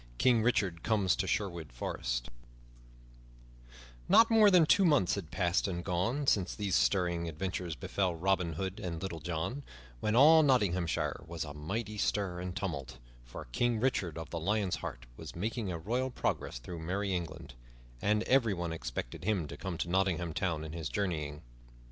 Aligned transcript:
King 0.17 0.41
Richard 0.41 0.81
Comes 0.81 1.15
to 1.15 1.27
Sherwood 1.27 1.71
Forest 1.71 2.29
NOT 4.09 4.31
MORE 4.31 4.49
than 4.49 4.65
two 4.65 4.83
months 4.83 5.13
had 5.13 5.29
passed 5.29 5.67
and 5.67 5.85
gone 5.85 6.25
since 6.25 6.55
these 6.55 6.75
stirring 6.75 7.29
adventures 7.29 7.75
befell 7.75 8.15
Robin 8.15 8.53
Hood 8.53 8.79
and 8.79 8.99
Little 8.99 9.19
John, 9.19 9.61
when 9.99 10.15
all 10.15 10.41
Nottinghamshire 10.41 11.21
was 11.27 11.43
a 11.43 11.53
mighty 11.53 11.99
stir 11.99 12.39
and 12.39 12.55
tumult, 12.55 12.97
for 13.23 13.45
King 13.51 13.79
Richard 13.79 14.17
of 14.17 14.31
the 14.31 14.39
Lion's 14.39 14.77
Heart 14.77 15.05
was 15.17 15.35
making 15.35 15.71
a 15.71 15.77
royal 15.77 16.09
progress 16.09 16.57
through 16.57 16.79
merry 16.79 17.13
England, 17.13 17.53
and 18.01 18.23
everyone 18.23 18.73
expected 18.73 19.23
him 19.23 19.47
to 19.49 19.55
come 19.55 19.77
to 19.77 19.87
Nottingham 19.87 20.33
Town 20.33 20.63
in 20.63 20.73
his 20.73 20.89
journeying. 20.89 21.43